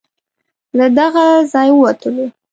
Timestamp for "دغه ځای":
0.99-1.69